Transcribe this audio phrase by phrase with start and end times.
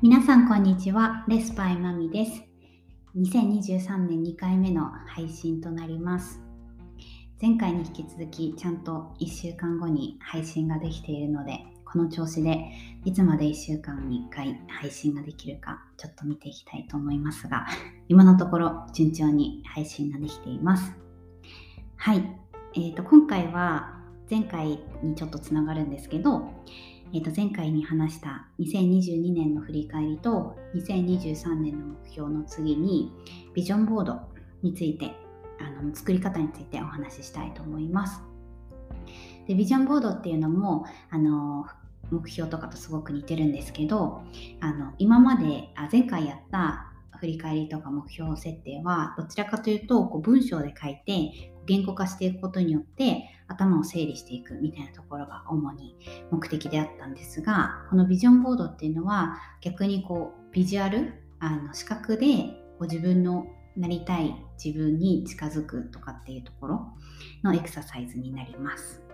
[0.00, 1.24] 皆さんこんにちは。
[1.26, 2.44] レスパイマミです。
[3.16, 6.40] 2023年2回目の配信となります。
[7.42, 12.70] 前回に引き続きちゃんと1週間後に配信ができているのでこの調子で
[13.04, 17.66] いつまで1週間に1回配信ができるかちょっと見ていきたいと思いますが
[18.06, 20.92] 今のところ順調に配信ができています。
[21.96, 22.18] はい、
[22.74, 23.98] えーと、今回は
[24.30, 26.52] 前回にちょっとつながるんですけど
[27.14, 33.12] えー、と前回に話した2022年の振り返りと2023年の目標の次に
[33.54, 34.20] ビジョンボード
[34.62, 35.14] について
[35.58, 38.20] あの作り方についてお話ししたいと思います。
[39.46, 41.66] でビジョンボードっていうのもあの
[42.10, 44.22] 目標とかとすごく似てるんですけど
[44.60, 46.87] あの今まであ前回やった
[47.20, 55.96] 振り返りとか目標設定はどちらかというとこう文章で書いて言語化していくことによって頭を整理していくみたいなところが主に
[56.30, 62.26] 目的であったんですがこのビジョンボードっていうのは逆にこうビジュアルあの視覚で
[62.78, 66.86] こう自分のなりたい自分に近づくとかっていうところ
[67.44, 69.07] のエクササイズになります。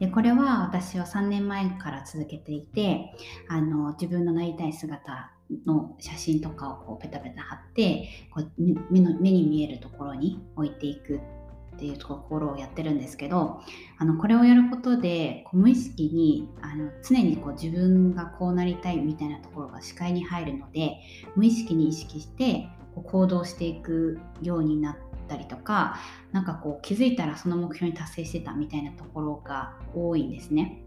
[0.00, 3.14] でこれは私は3年前から続けていて
[3.48, 5.30] あの自分のなりたい姿
[5.66, 8.50] の写真とかをこうペタペタ貼ってこう
[8.90, 13.60] 目の目に見えるところに置いていくっていうところをやってるんですけど
[13.98, 20.98] あのこれをやることでこう無意識にあの常にこう自分がこうなりたいみたいなところが視界に入るので
[21.36, 25.96] 無意識に意識してこう行動していくようになってたりとか
[26.32, 30.82] 何かこう気づいたらその目標に達成してたみたいなところが多いんですね。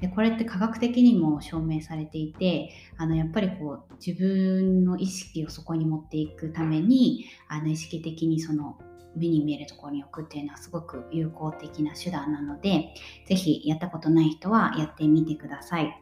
[0.00, 8.76] でこれって科学的にも証明されていてあのやっぱりこう自分の意識をそこに持っていくためにあの意識的にその
[9.16, 12.94] 目に見えるところに置くっていうのはすごく有効的な手段なので、
[13.26, 15.96] ぜひやったことない人はやってみてください。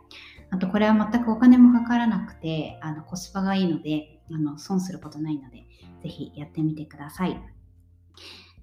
[0.50, 5.66] あとこれは全くお金もかからなくて、あのコスパがいいので、あの損することないので、
[6.02, 7.40] ぜひやってみてください。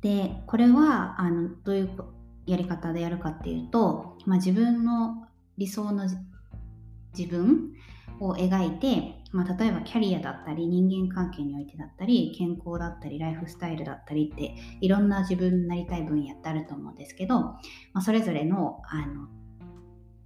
[0.01, 1.89] で、これはあのどういう
[2.45, 5.27] やり方でやるかっていうと、まあ、自分の
[5.57, 6.07] 理想の
[7.17, 7.73] 自分
[8.19, 17.59] を描いて、まあ、例えばキャリアだったり人間関係においてだったり健康だったりライフスタイルだったりっていろんな自分になりたい分野ってあると思うんですけど、ま
[17.95, 19.27] あ、それぞれのあの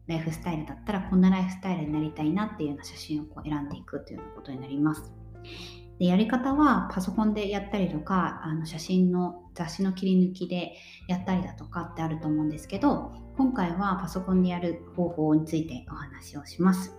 [0.07, 5.13] ライフスタイルだったらこんなライフスタイルになりたいなっていうような写真をこう選んでいくというようなことになります。
[5.99, 10.73] でやり方はパソコンでやったりとかあの写真の雑誌の切り抜きで
[11.07, 16.95] やったりだとかってあると思うんですけど今回はパソコンでやる方法についてお話をします。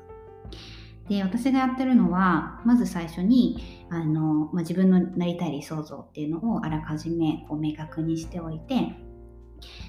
[1.08, 8.94] で私がやってるのはまず最初にあの、まあ、自分のなりたい理想像っていうのをあらかじめこう明確にしておいて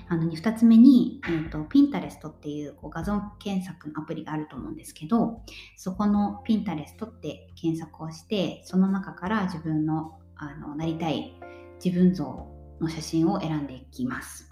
[0.07, 5.41] あの2つ目に、えーと、Pinterest っていうこう画像検索のアプリがあると思うんですけど
[5.75, 11.33] そこの Pinterest って検索をしてその中から自分のあのなりたい
[11.83, 12.47] 自分像
[12.81, 14.51] の写真を選んでいきます。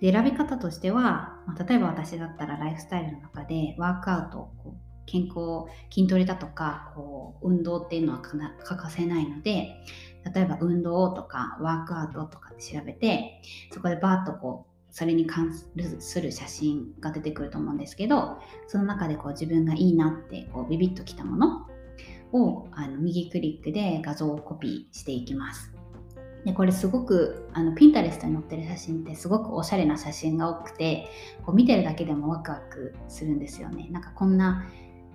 [0.00, 9.74] で選び方としては、まあ、例えば私だったらライフスタイルの中でワークアウトこう健康筋トレだとかこう運動っていうのは欠かせないので
[10.34, 15.52] 例えば運動とかワークアウトとかで調べてそこでバーッとこうそれに関
[16.00, 21.66] する写真が出てくると思うんですけどその中でこう自分がいいなってこうビビッときたもの
[22.32, 25.72] をあの右クリックで画像をコピーしていきます。
[26.44, 31.08] でこれすごくあのピンタレストに載ってる写真ってすごくおしゃれな写真が多くて
[31.44, 33.88] こう見てるだけでもワクワクするんですよね。
[33.90, 34.64] なんかこんな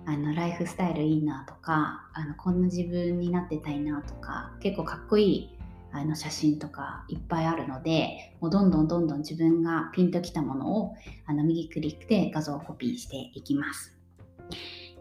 [0.06, 5.58] あのライフスタイルいいなとかあのこんな自分になってたいなとか結構かっこいい
[5.92, 10.94] あの写真とかいっぱいあるのでもうどんどんどんどん自分がピンときたものを
[11.24, 13.96] あの右クリックで画像をコピーしていきます。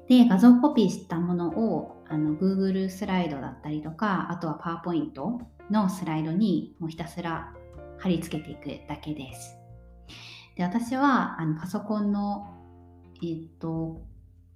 [0.08, 5.14] で画像コピーしたものをあの Google スライドだったりとかあとは PowerPoint
[5.72, 7.54] のスライドにもうひたすら
[7.98, 9.58] 貼り付けていくだけです。
[10.56, 12.54] で私はあのパソコンの、
[13.24, 14.02] えっと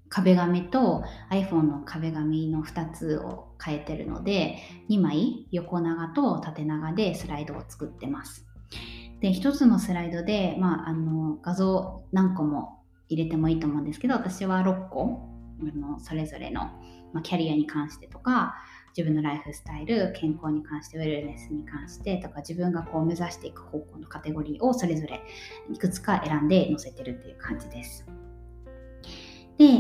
[0.10, 4.58] 壁紙と iPhone の壁紙の2つを変えてるので
[4.90, 8.46] 2枚横長と縦長でスライドを作ってます。
[9.20, 15.28] で1つのスライドで、まあ、あの画像何個も入れてもいいと思うんですけど私は6個
[15.60, 16.62] あのそれぞれの、
[17.14, 18.56] まあ、キャリアに関してとか
[18.96, 25.22] 自分のライフスタイル健康に関してウェルネスに関してとか自分がこう目指していく方向のカテゴリーをそれぞれ
[25.72, 28.06] いくつか選んで載せてるっていう感じです。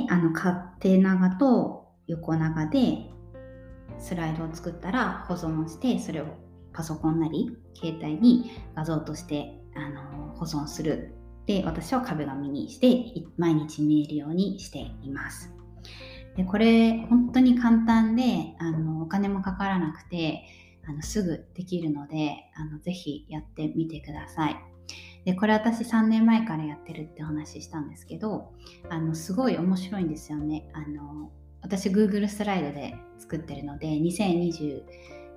[0.09, 3.09] あの、縦長と横長で
[4.00, 6.25] スライドを作ったら保存して、それを
[6.74, 11.13] パソコンなり携帯に画像としてあの保存する。
[11.45, 15.57] で、私は壁紙にして毎日見えるようにしています。
[16.38, 20.44] でこれ本当に簡単であのお金もかからなくて
[20.88, 24.76] あのすぐできるのであのぜひやってみてください。
[25.27, 28.53] でこれ私3年前からやってるってお話したんですけど
[28.89, 30.69] あのすごい面白いんですよね。
[30.71, 31.29] あの
[31.62, 34.83] 私 Google スライドで作ってるので2020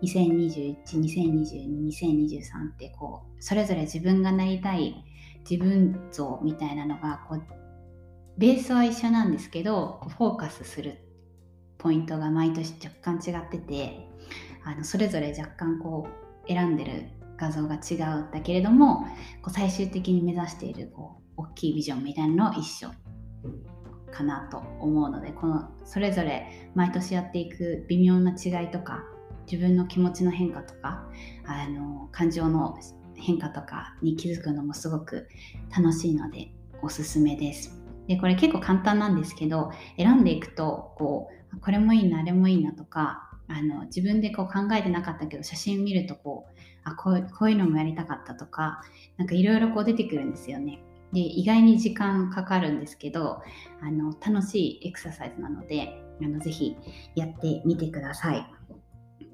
[0.00, 5.04] 2021、2022、2023ってこうそれぞれ自分がなりたい
[5.40, 7.42] 自分像みたいなのがこう
[8.38, 10.98] ベースは一緒なんですけどフォーカスする
[11.78, 14.08] ポイントが毎年若干違ってて
[14.64, 16.06] あのそれぞれ若干こ
[16.44, 19.06] う選んでる画像が違うんだけれども
[19.42, 22.90] こう最終的に目指しているこう大きいビジョンみたいなの一緒
[24.12, 29.04] かなと思うのでこのそれぞれ毎年やっていく微妙な違いとか
[29.50, 31.08] 自分の気持ちの変化とか
[31.46, 32.78] あの感情の
[33.14, 35.28] 変化とかに気づくのもすごく
[35.74, 36.52] 楽しいので
[36.82, 37.80] おすすめです。
[38.06, 48.80] でこれ結構簡単なんですけど選んでいくとこうこれもいいなあれもいいなとかあの自分でこう考えてなかったけど写真見るとこうあこうこういうのもやりたかったとか
[49.16, 50.80] 何かいろいろ出てくるんですよね。
[51.12, 53.42] で意外に時間かかるんですけど
[53.82, 56.76] あの楽しいエクササイズなのであのぜひ
[57.16, 58.46] やってみてください。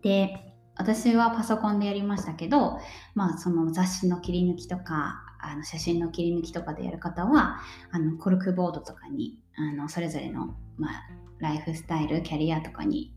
[0.02, 2.78] で私はパソコンでやりましたけど、
[3.14, 7.60] まあ、その雑誌の切り抜きとかあの写真の切り抜きとかでやる方は
[7.90, 10.92] あのコルクボードとかにあのそれぞれの、まあ、
[11.38, 13.14] ライフスタイルキャリアとかに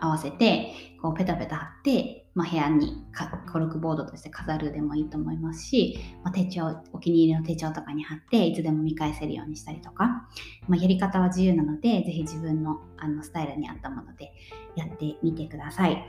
[0.00, 3.04] 合わせてこうペタペタ貼って、まあ、部屋に
[3.52, 10.28] コルクボードとして飾るでもいいと思いますし、まあ、手帳お気に入りの手帳とかに貼っていつでも見返せるようにしたりとか、
[10.68, 14.32] まあ、やり方は自由なのでぜひ自分のあのスタイルに合ったもので
[14.76, 16.04] やってみてください。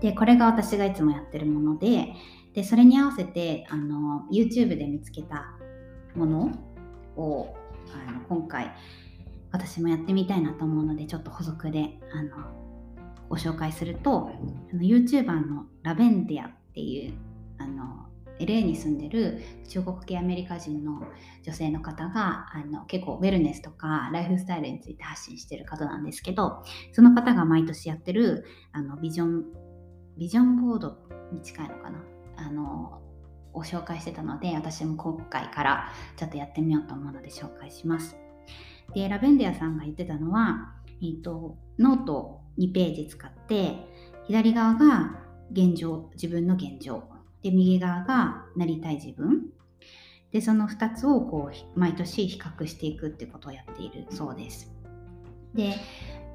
[0.00, 2.14] でこれが私がいつもやってるもので
[2.52, 5.54] でそれに合わせてあの YouTube で見つけた
[6.14, 6.52] もの
[7.16, 7.54] を
[8.08, 8.74] あの今回
[9.50, 12.63] 私もやってみたいなと思うのでちょっと補足であの
[13.28, 14.30] ご紹介すると
[14.72, 17.14] あの YouTuber のラベンディアっていう
[17.58, 18.06] あの
[18.38, 21.02] LA に住んでる中国系アメリカ人の
[21.42, 26.62] 女性の方があの結構ウェルネスとかライフスタイルについて発信してる方なんですけど
[26.92, 29.44] その方が毎年やってるあのビジョン
[30.18, 30.96] ビジョンボード
[31.32, 32.04] に近いのかな？
[32.36, 33.00] あの
[33.52, 38.16] を紹介してたので私も今回からちょっとやってみようと思うので紹介します。
[38.94, 43.76] でラベンディアさんが言ってたのは、えーと、ノート2ページ使って
[44.26, 45.18] 左側が
[45.52, 47.04] 現状自分の現状
[47.42, 49.50] で右側がなりたい自分
[50.32, 54.72] でその2つをこう毎年比較していくってことをやっているそうです。
[55.54, 55.76] で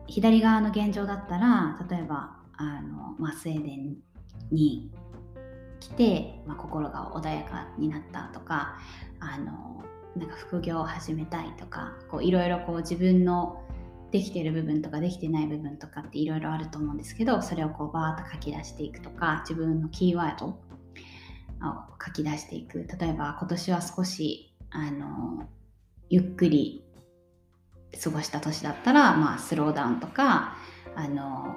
[0.07, 3.97] 左側の現状だったら例えばあの、まあ、スウェーデン
[4.51, 4.89] に
[5.79, 8.79] 来て、まあ、心が穏やかになったとか
[9.19, 9.83] あの
[10.15, 13.63] なんか副業を始めたいとかいろいろ自分の
[14.11, 20.59] できてる部分とかできてない部分とかっていろいろあると思うんですけどそれをこうバーッと書き出していくとか自分のキーワードを
[22.03, 22.87] 書き出していく。
[22.99, 25.47] 例えば今年は少しあの
[26.09, 26.83] ゆっくり
[28.03, 30.55] 過ごした年だったら、まあ、スローダウンとか
[30.95, 31.55] あの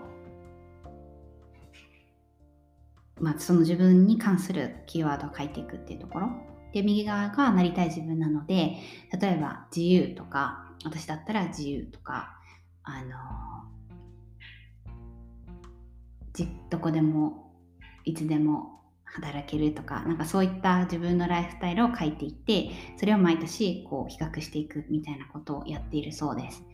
[3.21, 6.29] まあ、その自分に関するキーワードを書いていくっていうところ。
[6.73, 8.79] で右側がなりたい自分なので
[9.21, 12.41] 例えば自由とか私だったら自由とか
[12.85, 13.43] あの
[16.71, 17.53] どこでも
[18.05, 26.65] いつでも働けるとかなんかそういった自分のライフスタイルを書いていってそれを毎年こう比較していくみたいなことをやっているそうです。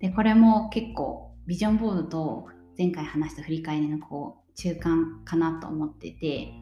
[0.00, 6.52] でこれも結構ビジョンボードと前回話した振り返りのこう中間かなと思ってて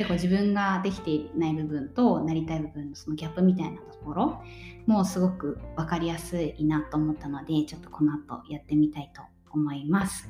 [0.00, 4.42] 結構自分ができていない部分となりたい部分のそのギャップみたいなところ
[4.86, 10.26] もすごく分かりやすいなと思ったのでちょっとこの後やってみたいと思います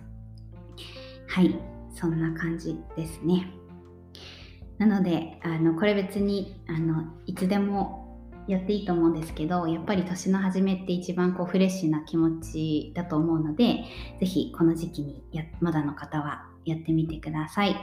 [1.29, 1.57] はい
[1.95, 3.49] そんな感じですね
[4.79, 13.85] なのであのこれ別にあのいつでもやっていいと思うんですけどやっぱり年の初めって一番こうフレッシュな気持ちだと思うので
[14.19, 17.77] 是非この時期にやまだの方はやってみてください。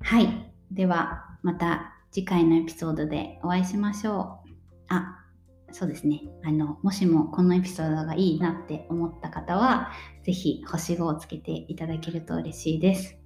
[0.00, 0.55] はい。
[0.70, 4.48] では、また次回のエピソードでお会いしましょう。
[4.88, 5.24] あ、
[5.72, 6.22] そうですね。
[6.44, 9.90] あの、もしもこのエピソードがいいなって思った方は、
[10.24, 13.16] ぜひ星5をつけていただけると嬉しいです。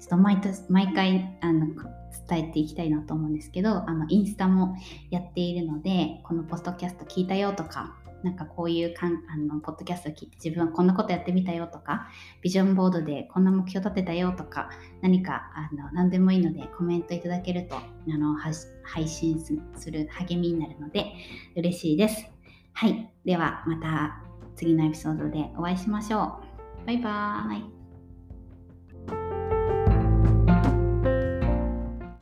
[0.00, 1.66] ちょっと毎年毎回あの
[2.28, 4.76] 伝えていきたいなと思うんですけど、あのインスタも
[5.10, 12.08] やっているので、このポストキャスト聞いたよとか、なんかこういうかんあのポッドキャストを聞いて自分はこんなことやってみたよとか
[12.42, 14.70] ビジョンボードでこんな目標立てたよとか
[15.02, 21.12] 何かあの何でもいいのでコメントいただけるとあの配信する励みになるので
[21.56, 22.28] 嬉しいです。
[22.72, 23.10] はい。
[23.24, 24.22] ではまた
[24.56, 26.40] 次のエピソードでお会いしましょ
[26.82, 26.86] う。
[26.86, 27.77] バイバーイ。